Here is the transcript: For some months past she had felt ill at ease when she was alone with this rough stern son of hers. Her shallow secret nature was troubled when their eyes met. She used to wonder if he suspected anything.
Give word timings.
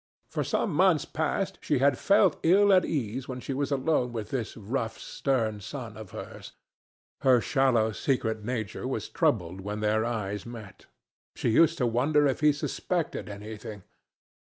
For 0.31 0.43
some 0.43 0.73
months 0.73 1.05
past 1.05 1.59
she 1.61 1.77
had 1.77 1.95
felt 1.95 2.39
ill 2.41 2.73
at 2.73 2.83
ease 2.85 3.27
when 3.27 3.39
she 3.39 3.53
was 3.53 3.69
alone 3.71 4.11
with 4.11 4.31
this 4.31 4.57
rough 4.57 4.97
stern 4.97 5.59
son 5.61 5.95
of 5.95 6.09
hers. 6.09 6.53
Her 7.19 7.39
shallow 7.39 7.91
secret 7.91 8.43
nature 8.43 8.87
was 8.87 9.07
troubled 9.09 9.61
when 9.61 9.79
their 9.79 10.03
eyes 10.03 10.43
met. 10.43 10.87
She 11.35 11.51
used 11.51 11.77
to 11.77 11.85
wonder 11.85 12.25
if 12.25 12.39
he 12.39 12.51
suspected 12.51 13.29
anything. 13.29 13.83